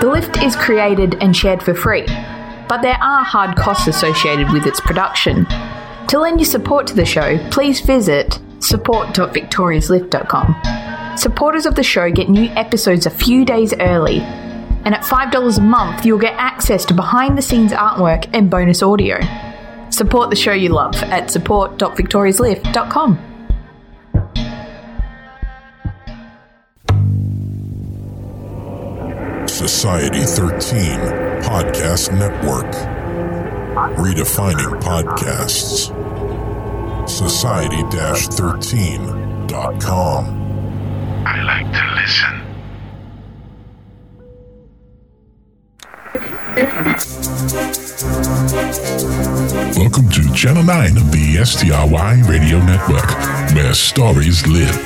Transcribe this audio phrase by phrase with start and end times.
[0.00, 2.04] The Lift is created and shared for free,
[2.68, 5.46] but there are hard costs associated with its production.
[6.08, 11.16] To lend your support to the show, please visit support.victoriaslift.com.
[11.16, 15.62] Supporters of the show get new episodes a few days early, and at $5 a
[15.62, 19.18] month, you'll get access to behind the scenes artwork and bonus audio.
[19.90, 23.35] Support the show you love at support.victoriaslift.com.
[29.56, 31.00] Society 13
[31.40, 32.68] Podcast Network.
[33.96, 35.88] Redefining podcasts.
[37.08, 40.26] Society 13.com.
[41.26, 42.42] I like to listen.
[49.80, 53.08] Welcome to Channel 9 of the STRY Radio Network,
[53.54, 54.76] where stories live.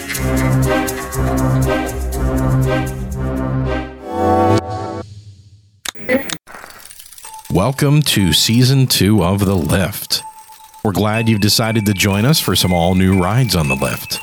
[7.61, 10.23] Welcome to season two of The Lift.
[10.83, 14.19] We're glad you've decided to join us for some all new rides on the lift.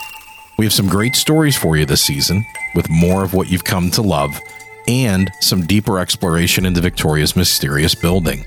[0.58, 3.92] We have some great stories for you this season, with more of what you've come
[3.92, 4.40] to love
[4.88, 8.44] and some deeper exploration into Victoria's mysterious building.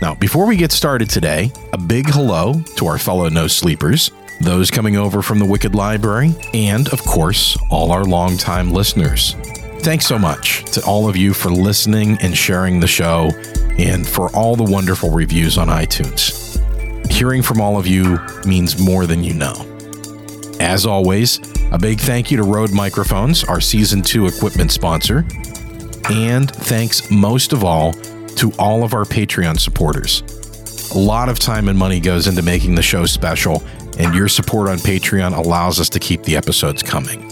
[0.00, 4.70] Now, before we get started today, a big hello to our fellow no sleepers, those
[4.70, 9.36] coming over from the Wicked Library, and of course, all our longtime listeners.
[9.82, 13.30] Thanks so much to all of you for listening and sharing the show,
[13.78, 16.56] and for all the wonderful reviews on iTunes.
[17.10, 19.66] Hearing from all of you means more than you know.
[20.60, 21.40] As always,
[21.72, 25.26] a big thank you to Rode Microphones, our season two equipment sponsor.
[26.08, 30.22] And thanks most of all to all of our Patreon supporters.
[30.94, 33.64] A lot of time and money goes into making the show special,
[33.98, 37.31] and your support on Patreon allows us to keep the episodes coming.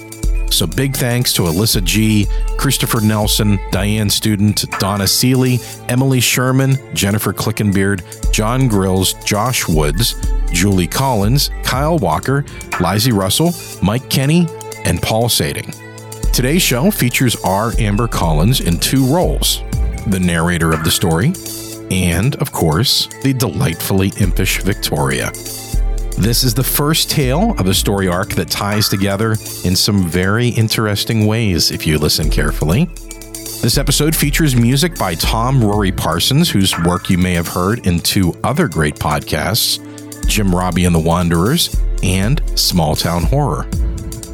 [0.50, 2.26] So big thanks to Alyssa G,
[2.58, 10.14] Christopher Nelson, Diane Student, Donna Seeley, Emily Sherman, Jennifer Clickenbeard, John Grills, Josh Woods,
[10.52, 12.44] Julie Collins, Kyle Walker,
[12.80, 13.52] Lizzie Russell,
[13.82, 14.46] Mike Kenny,
[14.84, 15.74] and Paul Sading.
[16.32, 17.72] Today's show features R.
[17.78, 19.62] Amber Collins in two roles
[20.06, 21.32] the narrator of the story,
[21.90, 25.30] and, of course, the delightfully impish Victoria.
[26.18, 29.32] This is the first tale of a story arc that ties together
[29.64, 32.86] in some very interesting ways if you listen carefully.
[33.62, 38.00] This episode features music by Tom Rory Parsons, whose work you may have heard in
[38.00, 39.86] two other great podcasts
[40.26, 43.64] Jim Robbie and the Wanderers and Small Town Horror.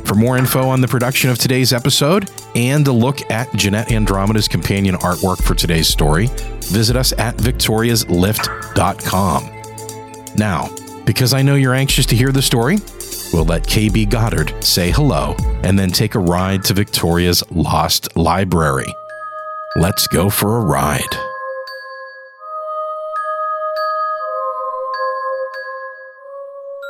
[0.04, 4.46] For more info on the production of today's episode and a look at Jeanette Andromeda's
[4.46, 6.28] companion artwork for today's story,
[6.60, 9.50] visit us at victoriaslift.com.
[10.36, 10.68] Now,
[11.06, 12.78] because I know you're anxious to hear the story,
[13.32, 18.92] we'll let KB Goddard say hello and then take a ride to Victoria's Lost Library.
[19.76, 21.00] Let's go for a ride.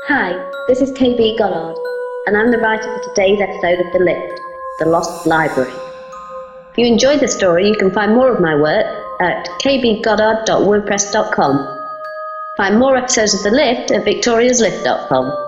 [0.09, 0.33] Hi,
[0.69, 1.77] this is KB Goddard,
[2.27, 4.41] and I'm the writer for today's episode of The Lift,
[4.79, 5.73] The Lost Library.
[6.71, 8.87] If you enjoyed the story, you can find more of my work
[9.21, 11.76] at kbgoddard.wordpress.com.
[12.57, 15.43] Find more episodes of The Lift at victoriaslift.com.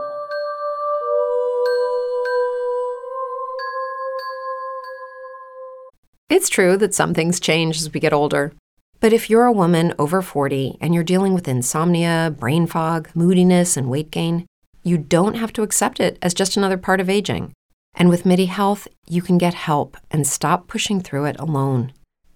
[6.29, 8.53] It's true that some things change as we get older.
[9.01, 13.79] But if you're a woman over 40 and you're dealing with insomnia, brain fog, moodiness,
[13.79, 14.45] and weight gain,
[14.83, 17.55] you don't have to accept it as just another part of aging.
[17.95, 21.95] And with MIDI Health, you can get help and stop pushing through it alone.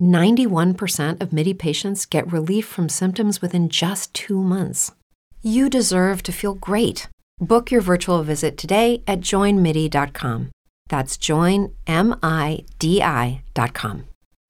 [0.00, 4.92] 91% of MIDI patients get relief from symptoms within just two months.
[5.42, 7.08] You deserve to feel great.
[7.40, 10.50] Book your virtual visit today at joinmidi.com.
[10.88, 11.74] That's joinmidi.com.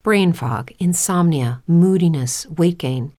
[0.03, 3.11] Brain fog, insomnia, moodiness, weight gain.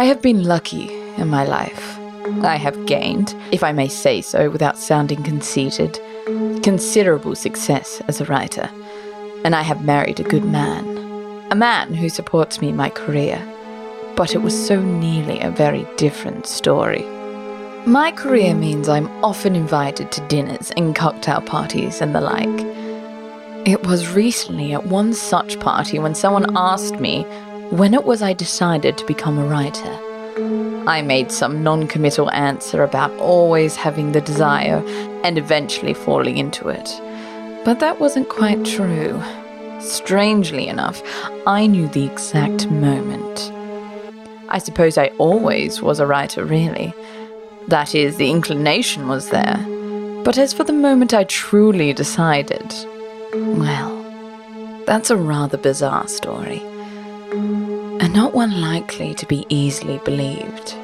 [0.00, 1.98] I have been lucky in my life.
[2.42, 6.00] I have gained, if I may say so without sounding conceited,
[6.62, 8.70] considerable success as a writer,
[9.44, 10.86] and I have married a good man.
[11.50, 13.46] A man who supports me in my career.
[14.16, 17.02] But it was so nearly a very different story.
[17.84, 22.48] My career means I'm often invited to dinners and cocktail parties and the like.
[23.66, 27.26] It was recently at one such party when someone asked me
[27.70, 29.98] when it was I decided to become a writer.
[30.88, 34.82] I made some non committal answer about always having the desire
[35.22, 36.90] and eventually falling into it.
[37.64, 39.22] But that wasn't quite true.
[39.78, 41.00] Strangely enough,
[41.46, 43.52] I knew the exact moment.
[44.48, 46.92] I suppose I always was a writer, really.
[47.68, 49.64] That is, the inclination was there.
[50.24, 52.74] But as for the moment I truly decided,
[53.32, 53.96] well,
[54.86, 56.64] that's a rather bizarre story
[58.30, 60.76] not one likely to be easily believed.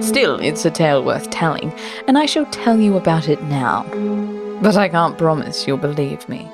[0.00, 1.72] Still, it's a tale worth telling,
[2.06, 3.82] and I shall tell you about it now.
[4.62, 6.48] But I can't promise you'll believe me.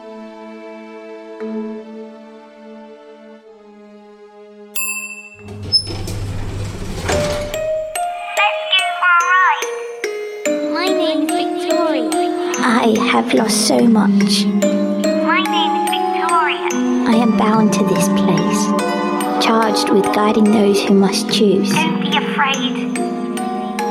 [10.72, 12.10] My name Victoria.
[12.58, 14.46] I have lost so much.
[14.46, 16.68] My name is Victoria.
[17.08, 19.03] I am bound to this place,
[19.44, 21.70] charged with guiding those who must choose.
[21.70, 22.98] Don't be afraid.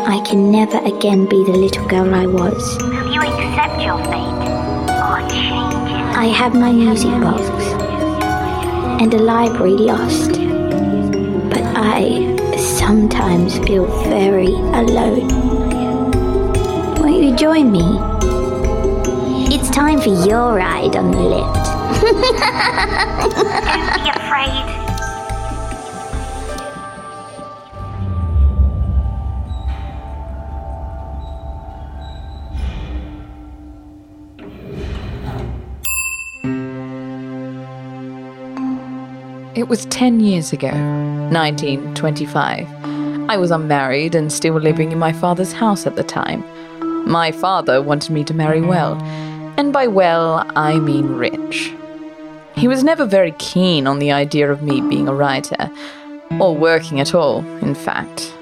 [0.08, 2.78] I can never again be the little girl I was.
[2.82, 4.42] Will you accept your fate
[5.06, 6.18] or change it?
[6.18, 7.44] I have my music box
[9.00, 10.32] and a library lost.
[11.52, 15.28] But I sometimes feel very alone.
[16.96, 18.00] Won't you join me?
[19.54, 21.66] It's time for your ride on the lift.
[23.68, 24.73] Don't be afraid.
[39.64, 42.68] It was 10 years ago, 1925.
[43.30, 46.44] I was unmarried and still living in my father's house at the time.
[47.10, 49.02] My father wanted me to marry well,
[49.56, 51.74] and by well, I mean rich.
[52.58, 55.72] He was never very keen on the idea of me being a writer,
[56.42, 58.34] or working at all, in fact.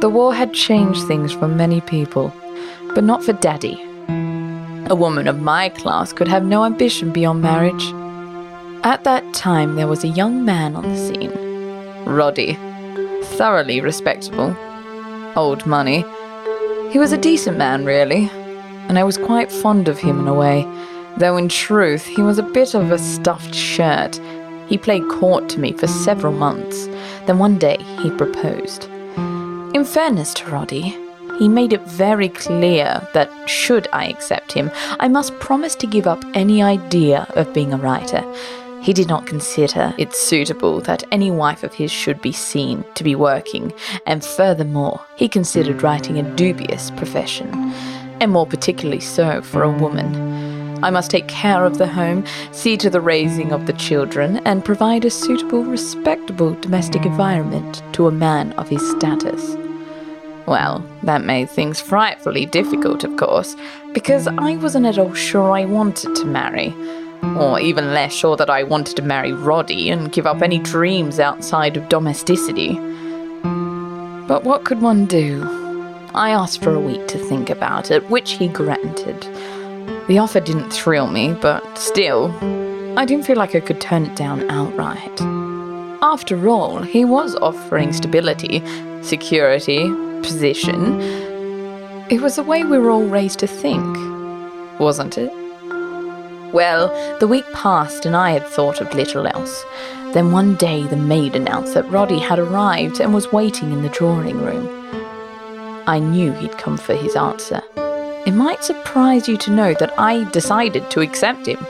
[0.00, 2.32] The war had changed things for many people,
[2.94, 3.78] but not for Daddy.
[4.88, 7.92] A woman of my class could have no ambition beyond marriage.
[8.84, 11.30] At that time, there was a young man on the scene,
[12.04, 12.58] Roddy.
[13.36, 14.56] Thoroughly respectable.
[15.36, 16.04] Old money.
[16.90, 18.28] He was a decent man, really,
[18.88, 20.66] and I was quite fond of him in a way,
[21.16, 24.20] though in truth, he was a bit of a stuffed shirt.
[24.66, 26.86] He played court to me for several months,
[27.26, 28.88] then one day he proposed.
[29.76, 30.98] In fairness to Roddy,
[31.38, 36.08] he made it very clear that should I accept him, I must promise to give
[36.08, 38.24] up any idea of being a writer.
[38.82, 43.04] He did not consider it suitable that any wife of his should be seen to
[43.04, 43.72] be working,
[44.06, 47.48] and furthermore, he considered writing a dubious profession,
[48.20, 50.82] and more particularly so for a woman.
[50.82, 54.64] I must take care of the home, see to the raising of the children, and
[54.64, 59.56] provide a suitable, respectable domestic environment to a man of his status.
[60.46, 63.54] Well, that made things frightfully difficult, of course,
[63.92, 66.74] because I wasn't at all sure I wanted to marry,
[67.22, 71.20] or even less sure that I wanted to marry Roddy and give up any dreams
[71.20, 72.74] outside of domesticity.
[74.26, 75.42] But what could one do?
[76.14, 79.22] I asked for a week to think about it, which he granted.
[80.08, 82.30] The offer didn't thrill me, but still,
[82.98, 85.20] I didn't feel like I could turn it down outright.
[86.02, 88.62] After all, he was offering stability,
[89.02, 89.88] security,
[90.22, 91.00] position.
[92.10, 93.96] It was the way we were all raised to think,
[94.78, 95.41] wasn't it?
[96.52, 99.64] Well, the week passed and I had thought of little else.
[100.12, 103.88] Then one day the maid announced that Roddy had arrived and was waiting in the
[103.88, 104.68] drawing room.
[105.86, 107.62] I knew he'd come for his answer.
[108.26, 111.58] It might surprise you to know that I decided to accept him.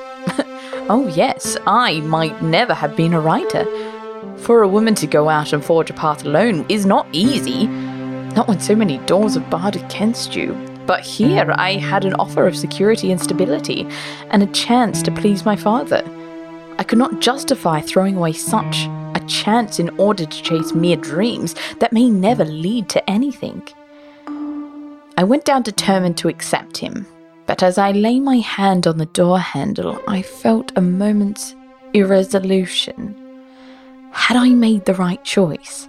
[0.90, 3.64] oh, yes, I might never have been a writer.
[4.38, 8.48] For a woman to go out and forge a path alone is not easy, not
[8.48, 10.71] when so many doors are barred against you.
[10.86, 13.86] But here I had an offer of security and stability,
[14.30, 16.02] and a chance to please my father.
[16.78, 21.54] I could not justify throwing away such a chance in order to chase mere dreams
[21.78, 23.62] that may never lead to anything.
[25.16, 27.06] I went down determined to accept him,
[27.46, 31.54] but as I lay my hand on the door handle, I felt a moment's
[31.92, 33.14] irresolution.
[34.12, 35.88] Had I made the right choice?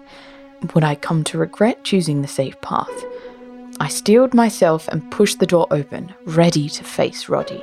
[0.74, 3.06] Would I come to regret choosing the safe path?
[3.84, 7.62] I steeled myself and pushed the door open, ready to face Roddy.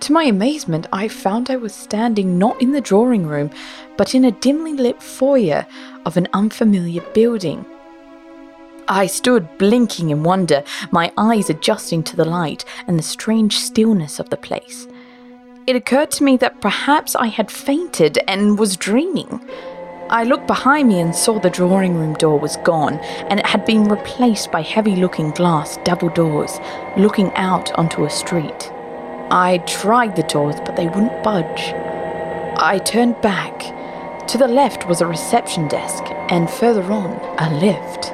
[0.00, 3.52] To my amazement, I found I was standing not in the drawing room,
[3.96, 5.68] but in a dimly lit foyer
[6.04, 7.64] of an unfamiliar building.
[8.88, 14.18] I stood blinking in wonder, my eyes adjusting to the light and the strange stillness
[14.18, 14.88] of the place.
[15.68, 19.40] It occurred to me that perhaps I had fainted and was dreaming.
[20.12, 22.94] I looked behind me and saw the drawing room door was gone,
[23.28, 26.58] and it had been replaced by heavy looking glass double doors
[26.96, 28.72] looking out onto a street.
[29.30, 31.72] I tried the doors, but they wouldn't budge.
[32.58, 33.60] I turned back.
[34.26, 38.12] To the left was a reception desk, and further on, a lift.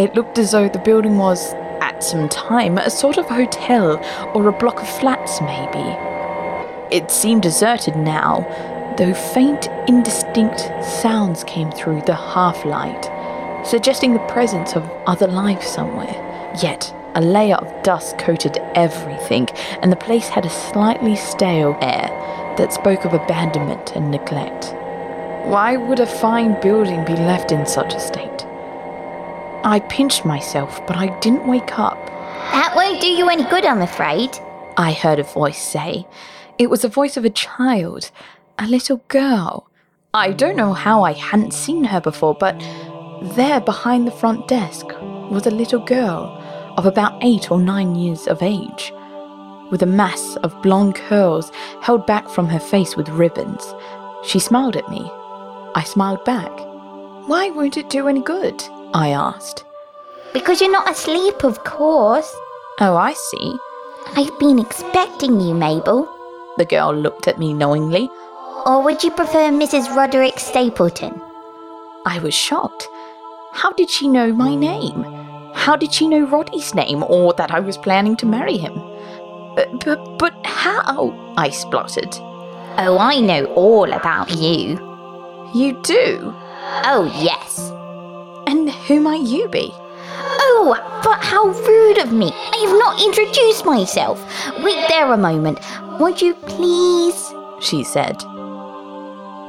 [0.00, 4.48] It looked as though the building was, at some time, a sort of hotel or
[4.48, 5.96] a block of flats, maybe.
[6.90, 8.48] It seemed deserted now,
[9.00, 13.08] though faint, indistinct sounds came through the half light,
[13.66, 16.52] suggesting the presence of other life somewhere.
[16.62, 19.48] Yet, a layer of dust coated everything,
[19.80, 22.08] and the place had a slightly stale air
[22.58, 24.66] that spoke of abandonment and neglect.
[25.46, 28.44] Why would a fine building be left in such a state?
[29.64, 32.06] I pinched myself, but I didn't wake up.
[32.52, 34.36] That won't do you any good, I'm afraid.
[34.76, 36.06] I heard a voice say.
[36.58, 38.10] It was the voice of a child,
[38.60, 39.70] a little girl.
[40.12, 42.58] I don't know how I hadn't seen her before, but
[43.34, 44.86] there behind the front desk
[45.30, 46.36] was a little girl
[46.76, 48.92] of about eight or nine years of age,
[49.70, 51.50] with a mass of blonde curls
[51.80, 53.74] held back from her face with ribbons.
[54.24, 55.10] She smiled at me.
[55.74, 56.52] I smiled back.
[57.28, 58.62] Why won't it do any good?
[58.92, 59.64] I asked.
[60.34, 62.30] Because you're not asleep, of course.
[62.78, 63.56] Oh, I see.
[64.16, 66.06] I've been expecting you, Mabel.
[66.58, 68.10] The girl looked at me knowingly.
[68.66, 69.94] Or would you prefer Mrs.
[69.94, 71.20] Roderick Stapleton?
[72.04, 72.86] I was shocked.
[73.52, 75.02] How did she know my name?
[75.54, 78.74] How did she know Roddy's name or that I was planning to marry him?
[79.56, 81.34] But, but, but how?
[81.36, 82.14] I spluttered.
[82.78, 84.78] Oh, I know all about you.
[85.54, 86.34] You do?
[86.84, 87.70] Oh, yes.
[88.46, 89.70] And who might you be?
[89.72, 92.30] Oh, but how rude of me.
[92.32, 94.20] I have not introduced myself.
[94.62, 95.58] Wait there a moment.
[95.98, 97.32] Won't you please?
[97.60, 98.22] She said.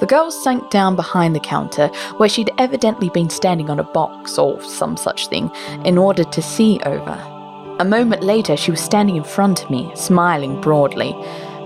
[0.02, 4.40] The girl sank down behind the counter, where she'd evidently been standing on a box
[4.40, 5.52] or some such thing,
[5.86, 7.14] in order to see over.
[7.80, 11.16] A moment later, she was standing in front of me, smiling broadly.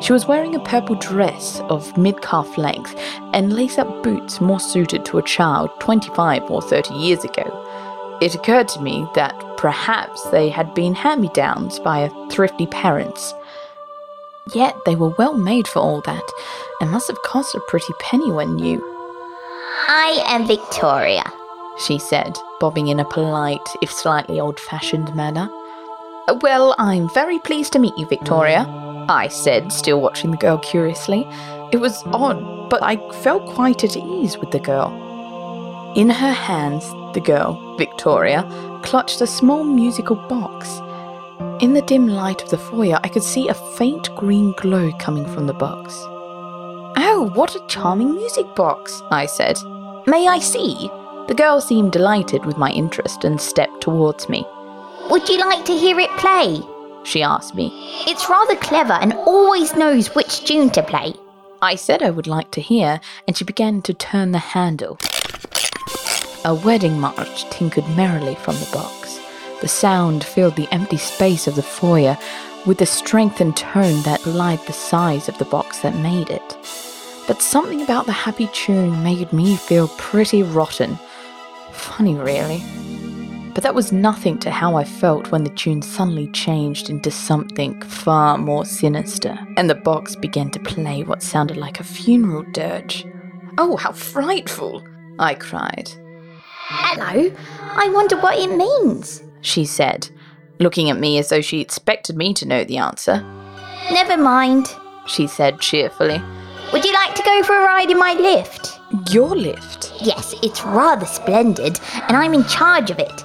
[0.02, 2.94] She was wearing a purple dress of mid calf length
[3.32, 8.18] and lace up boots more suited to a child 25 or 30 years ago.
[8.22, 13.34] It occurred to me that perhaps they had been hand me downs by thrifty parents.
[14.54, 16.24] Yet they were well made for all that,
[16.80, 18.80] and must have cost a pretty penny when new.
[19.88, 21.24] I am Victoria.
[21.80, 25.50] She said, bobbing in a polite, if slightly old fashioned manner.
[26.42, 28.66] Well, I'm very pleased to meet you, Victoria,
[29.08, 31.28] I said, still watching the girl curiously.
[31.72, 35.94] It was odd, but I felt quite at ease with the girl.
[35.96, 38.44] In her hands, the girl, Victoria,
[38.84, 40.82] clutched a small musical box.
[41.62, 45.26] In the dim light of the foyer, I could see a faint green glow coming
[45.34, 45.96] from the box.
[46.98, 49.58] Oh, what a charming music box, I said.
[50.06, 50.90] May I see?
[51.30, 54.46] The girl seemed delighted with my interest and stepped towards me.
[55.10, 56.62] Would you like to hear it play?
[57.06, 57.72] She asked me.
[58.06, 61.14] It's rather clever and always knows which tune to play.
[61.62, 64.98] I said I would like to hear, and she began to turn the handle.
[66.44, 69.22] A wedding march tinkled merrily from the box.
[69.66, 72.20] The sound filled the empty space of the foyer
[72.68, 76.58] with a strength and tone that belied the size of the box that made it.
[77.26, 81.00] But something about the happy tune made me feel pretty rotten.
[81.72, 82.64] Funny, really.
[83.56, 87.82] But that was nothing to how I felt when the tune suddenly changed into something
[87.82, 93.04] far more sinister, and the box began to play what sounded like a funeral dirge.
[93.58, 94.84] Oh, how frightful!
[95.18, 95.90] I cried.
[96.68, 97.36] Hello.
[97.64, 99.24] I wonder what it means.
[99.46, 100.10] She said,
[100.60, 103.22] looking at me as though she expected me to know the answer.
[103.92, 104.66] Never mind.
[105.06, 106.20] She said cheerfully.
[106.74, 108.80] Would you like to go for a ride in my lift?
[109.12, 109.94] Your lift?
[110.02, 113.24] Yes, it's rather splendid, and I'm in charge of it.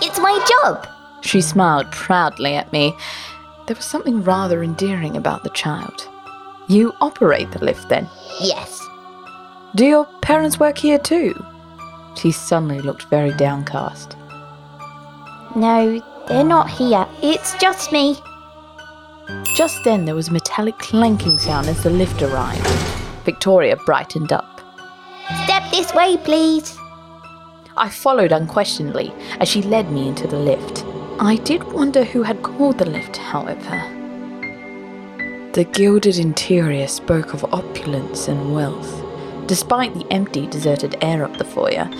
[0.00, 0.88] It's my job.
[1.20, 2.96] She smiled proudly at me.
[3.66, 6.08] There was something rather endearing about the child.
[6.68, 8.08] You operate the lift then?
[8.40, 8.82] Yes.
[9.74, 11.34] Do your parents work here too?
[12.16, 14.16] She suddenly looked very downcast.
[15.56, 17.06] No, they're not here.
[17.22, 18.16] It's just me.
[19.56, 22.66] Just then there was a metallic clanking sound as the lift arrived.
[23.24, 24.60] Victoria brightened up.
[25.44, 26.76] Step This way, please.
[27.76, 30.84] I followed unquestioningly as she led me into the lift.
[31.20, 33.94] I did wonder who had called the lift, however.
[35.52, 39.04] The gilded interior spoke of opulence and wealth.
[39.46, 41.90] Despite the empty, deserted air of the foyer,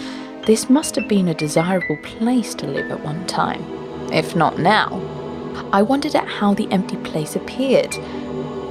[0.46, 3.62] this must have been a desirable place to live at one time,
[4.12, 5.00] if not now.
[5.72, 7.94] I wondered at how the empty place appeared.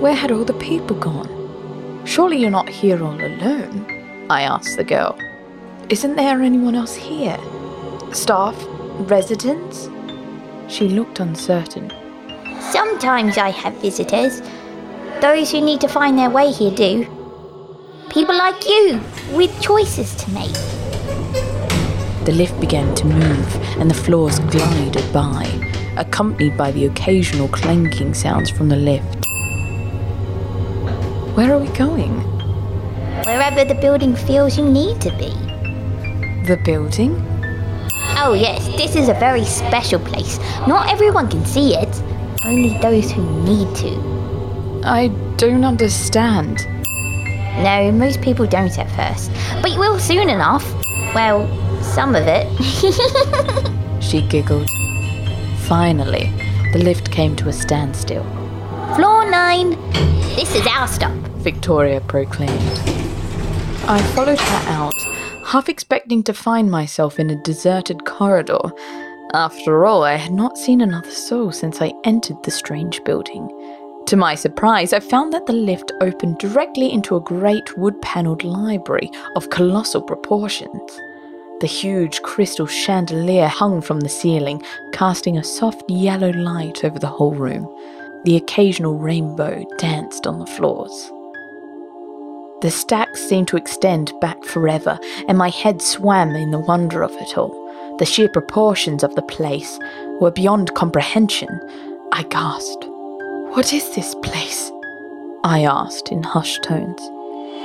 [0.01, 2.01] Where had all the people gone?
[2.05, 4.25] Surely you're not here all alone?
[4.29, 5.17] I asked the girl.
[5.89, 7.37] Isn't there anyone else here?
[8.11, 8.55] Staff?
[9.09, 9.89] Residents?
[10.67, 11.91] She looked uncertain.
[12.71, 14.41] Sometimes I have visitors.
[15.21, 17.05] Those who need to find their way here do.
[18.09, 19.01] People like you,
[19.33, 20.86] with choices to make.
[22.27, 25.45] The lift began to move and the floors glided by,
[25.95, 29.25] accompanied by the occasional clanking sounds from the lift.
[31.37, 32.19] Where are we going?
[33.23, 35.29] Wherever the building feels you need to be.
[36.45, 37.15] The building?
[38.19, 40.37] Oh, yes, this is a very special place.
[40.67, 42.03] Not everyone can see it,
[42.43, 44.81] only those who need to.
[44.83, 45.07] I
[45.37, 46.67] don't understand.
[47.63, 49.31] No, most people don't at first,
[49.61, 50.69] but you will soon enough.
[51.15, 51.47] Well,
[51.97, 52.45] some of it.
[54.03, 54.69] She giggled.
[55.67, 56.31] Finally,
[56.71, 58.23] the lift came to a standstill.
[58.95, 59.71] Floor 9.
[60.35, 61.17] This is our stop.
[61.47, 62.79] Victoria proclaimed.
[63.87, 64.93] I followed her out,
[65.43, 68.71] half expecting to find myself in a deserted corridor.
[69.33, 73.49] After all, I had not seen another soul since I entered the strange building.
[74.05, 78.43] To my surprise, I found that the lift opened directly into a great wood panelled
[78.43, 81.01] library of colossal proportions.
[81.59, 84.61] The huge crystal chandelier hung from the ceiling,
[84.91, 87.67] casting a soft yellow light over the whole room.
[88.25, 91.11] The occasional rainbow danced on the floors.
[92.61, 97.11] The stacks seemed to extend back forever, and my head swam in the wonder of
[97.13, 97.55] it all.
[97.97, 99.79] The sheer proportions of the place
[100.21, 101.49] were beyond comprehension.
[102.11, 102.85] I gasped.
[103.55, 104.71] What is this place?
[105.43, 107.01] I asked in hushed tones.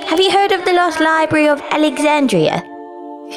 [0.08, 2.62] Have you heard of the Lost Library of Alexandria?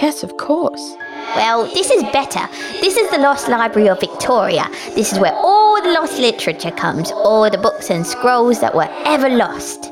[0.02, 0.96] Yes, of course.
[1.36, 2.48] Well, this is better.
[2.82, 4.68] This is the Lost Library of Victoria.
[4.94, 8.90] This is where all the lost literature comes, all the books and scrolls that were
[9.06, 9.92] ever lost.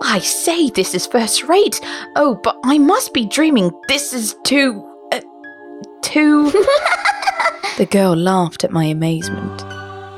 [0.00, 1.80] I say this is first rate.
[2.16, 3.70] Oh, but I must be dreaming.
[3.88, 4.84] This is too.
[5.12, 5.20] Uh,
[6.02, 6.50] too.
[7.78, 9.64] the girl laughed at my amazement.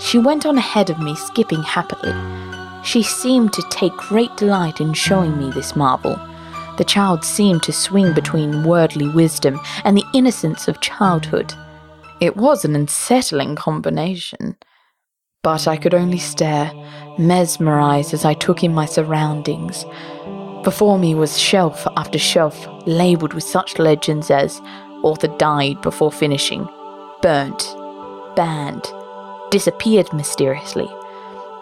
[0.02, 2.14] She went on ahead of me, skipping happily.
[2.85, 6.18] She seemed to take great delight in showing me this marvel.
[6.80, 11.52] The child seemed to swing between worldly wisdom and the innocence of childhood.
[12.22, 14.56] It was an unsettling combination.
[15.42, 16.72] But I could only stare,
[17.18, 19.84] mesmerized as I took in my surroundings.
[20.64, 24.58] Before me was shelf after shelf labeled with such legends as
[25.02, 26.66] author died before finishing,
[27.20, 27.76] burnt,
[28.36, 28.90] banned,
[29.50, 30.88] disappeared mysteriously.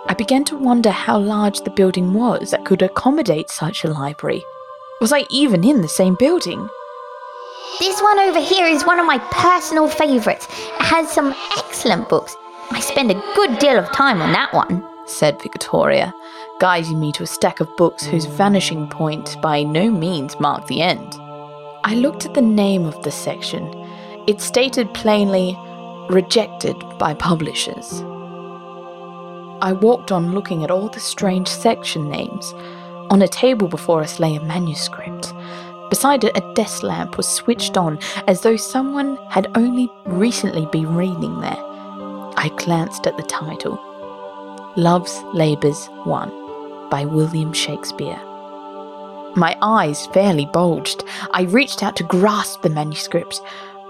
[0.07, 4.45] I began to wonder how large the building was that could accommodate such a library.
[5.01, 6.69] Was I even in the same building?
[7.79, 10.49] This one over here is one of my personal favourites.
[10.51, 12.37] It has some excellent books.
[12.73, 14.85] I spend a good deal of time on that one.
[15.07, 16.13] said Victoria,
[16.59, 20.83] guiding me to a stack of books whose vanishing point by no means marked the
[20.83, 21.15] end.
[21.85, 23.65] I looked at the name of the section.
[24.27, 25.57] It stated plainly,
[26.11, 28.03] rejected by publishers.
[29.63, 32.53] I walked on looking at all the strange section names.
[33.11, 35.33] On a table before us lay a manuscript.
[35.89, 40.95] Beside it, a desk lamp was switched on as though someone had only recently been
[40.95, 41.57] reading there.
[42.37, 43.81] I glanced at the title
[44.77, 46.29] Love's Labour's Won
[46.91, 48.21] by William Shakespeare.
[49.35, 51.03] My eyes fairly bulged.
[51.33, 53.41] I reached out to grasp the manuscript,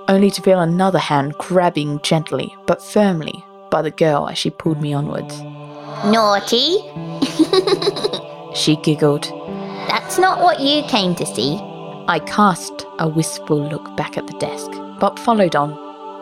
[0.07, 4.81] only to feel another hand grabbing gently but firmly by the girl as she pulled
[4.81, 5.41] me onwards.
[6.05, 6.79] Naughty?
[8.59, 9.25] She giggled.
[9.87, 11.55] That's not what you came to see.
[12.09, 15.73] I cast a wistful look back at the desk, but followed on,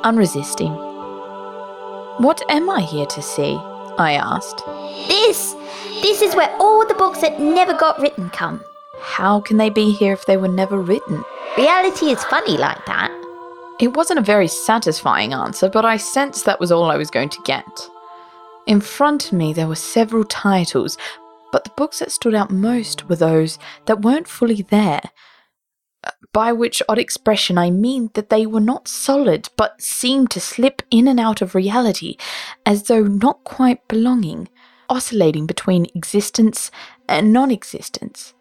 [0.04, 0.72] unresisting.
[2.18, 3.56] What am I here to see?
[3.98, 4.62] I asked.
[5.08, 5.54] This,
[6.02, 8.62] this is where all the books that never got written come.
[9.00, 11.24] How can they be here if they were never written?
[11.56, 13.10] Reality is funny like that.
[13.80, 17.30] It wasn't a very satisfying answer, but I sensed that was all I was going
[17.30, 17.88] to get.
[18.66, 20.98] In front of me, there were several titles,
[21.52, 25.00] but the books that stood out most were those that weren't fully there.
[26.04, 30.40] Uh, By which odd expression I mean that they were not solid, but seemed to
[30.40, 32.16] slip in and out of reality,
[32.64, 34.48] as though not quite belonging,
[34.88, 36.70] oscillating between existence
[37.08, 38.34] and non existence.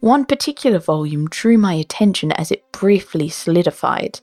[0.00, 4.20] One particular volume drew my attention as it briefly solidified.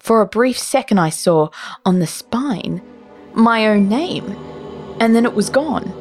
[0.00, 1.50] For a brief second, I saw
[1.84, 2.82] on the spine
[3.32, 4.26] my own name,
[5.00, 5.92] and then it was gone.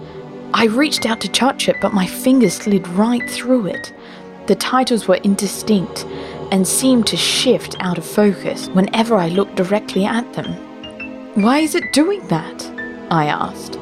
[0.55, 3.91] I reached out to touch it, but my fingers slid right through it.
[4.45, 6.05] The titles were indistinct
[6.51, 10.53] and seemed to shift out of focus whenever I looked directly at them.
[11.41, 12.65] Why is it doing that?
[13.09, 13.79] I asked.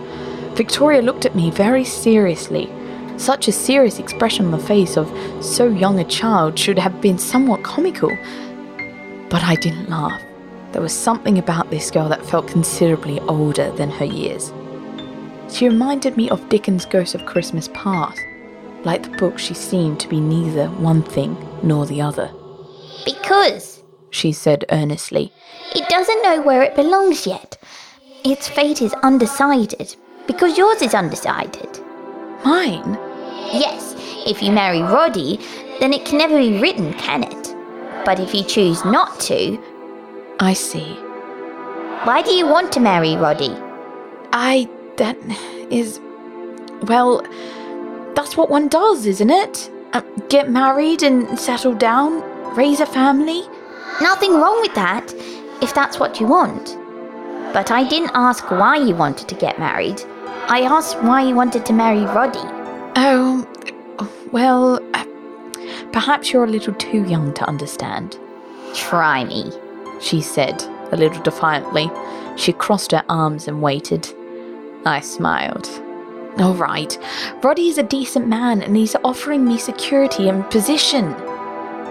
[0.55, 2.71] Victoria looked at me very seriously.
[3.17, 5.11] Such a serious expression on the face of
[5.43, 8.09] so young a child should have been somewhat comical.
[9.29, 10.21] But I didn't laugh.
[10.71, 14.53] There was something about this girl that felt considerably older than her years.
[15.51, 18.19] She reminded me of Dickens' Ghost of Christmas Past.
[18.83, 22.31] Like the book, she seemed to be neither one thing nor the other.
[23.05, 25.31] Because She said earnestly.
[25.75, 27.57] it doesn't know where it belongs yet.
[28.23, 29.95] Its fate is undecided.
[30.27, 31.79] Because yours is undecided.
[32.45, 32.97] Mine?
[33.53, 35.39] Yes, if you marry Roddy,
[35.79, 37.55] then it can never be written, can it?
[38.05, 39.59] But if you choose not to,
[40.39, 40.93] I see.
[42.05, 43.55] why do you want to marry Roddy?
[44.33, 44.67] I.
[45.01, 45.17] That
[45.71, 45.99] is.
[46.83, 47.23] Well,
[48.15, 49.71] that's what one does, isn't it?
[49.93, 52.21] Uh, get married and settle down,
[52.55, 53.41] raise a family.
[53.99, 55.11] Nothing wrong with that,
[55.59, 56.77] if that's what you want.
[57.51, 59.99] But I didn't ask why you wanted to get married.
[60.47, 62.47] I asked why you wanted to marry Roddy.
[62.95, 63.47] Oh,
[64.31, 65.05] well, uh,
[65.91, 68.19] perhaps you're a little too young to understand,
[68.75, 69.51] Try me.
[69.99, 70.61] she said,
[70.91, 71.89] a little defiantly.
[72.37, 74.13] She crossed her arms and waited.
[74.85, 75.67] I smiled.
[76.39, 76.97] All right,
[77.43, 81.13] Roddy is a decent man and he's offering me security and position.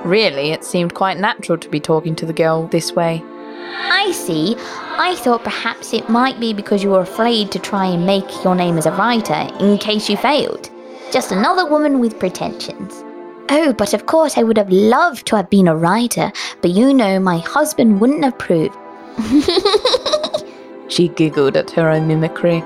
[0.04, 3.22] Really, it seemed quite natural to be talking to the girl this way.
[3.24, 4.56] I see.
[4.58, 8.54] I thought perhaps it might be because you were afraid to try and make your
[8.54, 10.70] name as a writer in case you failed.
[11.12, 13.04] Just another woman with pretensions.
[13.50, 16.94] Oh, but of course I would have loved to have been a writer, but you
[16.94, 18.76] know my husband wouldn't approve.
[20.90, 22.64] She giggled at her own mimicry.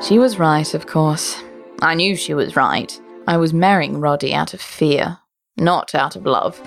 [0.00, 1.42] She was right, of course.
[1.82, 3.00] I knew she was right.
[3.26, 5.18] I was marrying Roddy out of fear,
[5.56, 6.60] not out of love,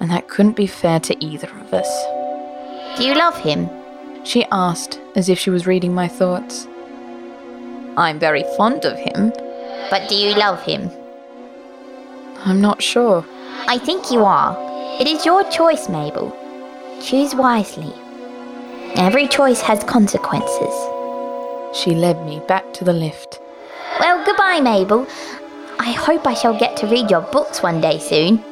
[0.00, 2.96] and that couldn't be fair to either of us.
[2.96, 3.68] Do you love him?
[4.24, 6.66] She asked, as if she was reading my thoughts.
[7.96, 9.32] I'm very fond of him.
[9.90, 10.90] But do you love him?
[12.44, 13.24] I'm not sure.
[13.68, 14.56] I think you are.
[14.98, 16.34] It is your choice, Mabel.
[17.02, 17.92] Choose wisely.
[18.96, 21.01] Every choice has consequences.
[21.72, 23.40] She led me back to the lift.
[23.98, 25.06] Well, goodbye, Mabel.
[25.78, 28.44] I hope I shall get to read your books one day soon.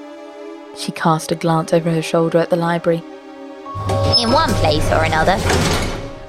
[0.76, 3.02] She cast a glance over her shoulder at the library.
[4.18, 5.37] In one place or another.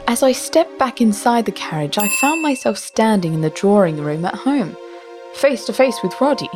[0.08, 4.26] As I stepped back inside the carriage, I found myself standing in the drawing room
[4.26, 4.76] at home,
[5.36, 6.50] face to face with Roddy.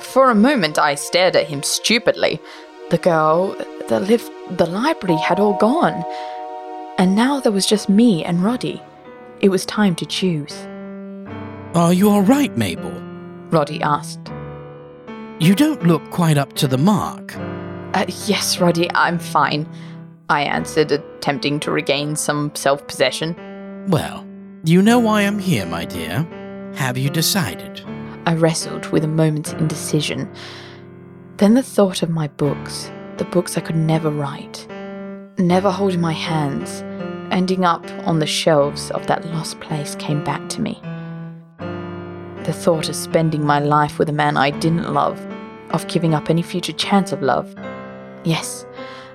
[0.00, 2.40] For a moment, I stared at him stupidly.
[2.90, 3.54] The girl,
[3.88, 6.04] the lift, the library had all gone.
[6.98, 8.82] And now there was just me and Roddy.
[9.40, 10.54] It was time to choose.
[11.74, 12.90] Are you all right, Mabel?
[13.50, 14.32] Roddy asked.
[15.38, 17.36] You don't look quite up to the mark.
[17.92, 19.68] Uh, yes, Roddy, I'm fine.
[20.30, 23.36] I answered, attempting to regain some self possession.
[23.88, 24.26] Well,
[24.64, 26.26] you know why I'm here, my dear.
[26.74, 27.82] Have you decided?
[28.24, 30.32] I wrestled with a moment's indecision.
[31.36, 34.66] Then the thought of my books, the books I could never write,
[35.38, 36.82] never hold in my hands,
[37.36, 40.80] ending up on the shelves of that lost place came back to me.
[42.46, 45.20] The thought of spending my life with a man I didn't love,
[45.68, 47.54] of giving up any future chance of love.
[48.24, 48.64] Yes,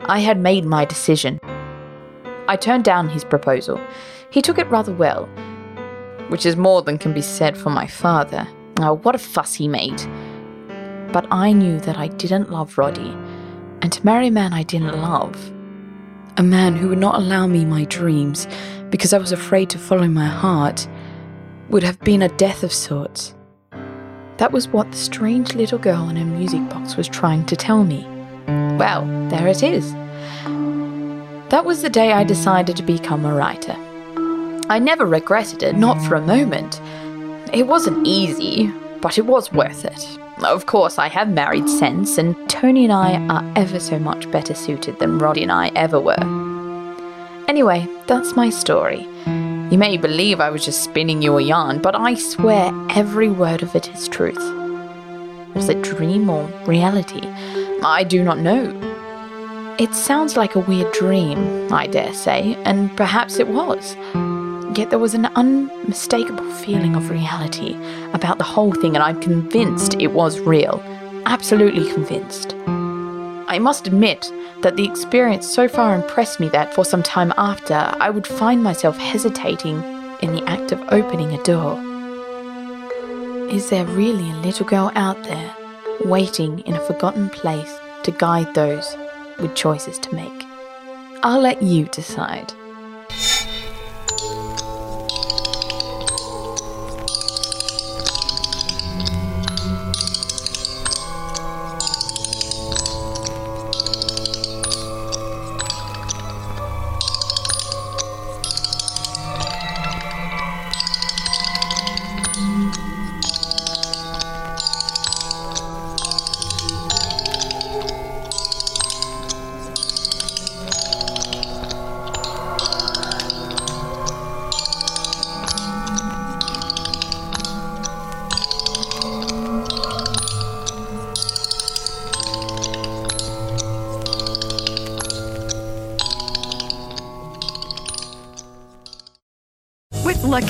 [0.03, 1.39] I had made my decision.
[2.47, 3.81] I turned down his proposal.
[4.29, 5.25] He took it rather well,
[6.27, 8.47] which is more than can be said for my father.
[8.79, 9.99] Oh, what a fuss he made.
[11.11, 13.17] But I knew that I didn't love Roddy,
[13.81, 15.51] and to marry a man I didn't love,
[16.37, 18.47] a man who would not allow me my dreams
[18.89, 20.87] because I was afraid to follow my heart,
[21.69, 23.33] would have been a death of sorts.
[24.37, 27.83] That was what the strange little girl in her music box was trying to tell
[27.83, 28.05] me.
[28.77, 29.93] Well, there it is.
[31.49, 33.75] That was the day I decided to become a writer.
[34.69, 36.81] I never regretted it, not for a moment.
[37.53, 40.19] It wasn't easy, but it was worth it.
[40.43, 44.53] Of course, I have married since, and Tony and I are ever so much better
[44.53, 46.19] suited than Roddy and I ever were.
[47.47, 49.07] Anyway, that's my story.
[49.71, 53.63] You may believe I was just spinning you a yarn, but I swear every word
[53.63, 54.41] of it is truth.
[55.55, 57.21] Was it dream or reality?
[57.83, 58.77] I do not know.
[59.79, 63.95] It sounds like a weird dream, I dare say, and perhaps it was.
[64.73, 67.75] Yet there was an unmistakable feeling of reality
[68.13, 70.81] about the whole thing, and I'm convinced it was real.
[71.25, 72.55] Absolutely convinced.
[73.47, 74.31] I must admit
[74.61, 78.63] that the experience so far impressed me that for some time after, I would find
[78.63, 79.83] myself hesitating
[80.21, 81.77] in the act of opening a door.
[83.49, 85.53] Is there really a little girl out there,
[86.05, 88.95] waiting in a forgotten place to guide those
[89.37, 90.45] with choices to make?
[91.23, 92.53] I'll let you decide.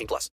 [0.00, 0.28] 18 plus.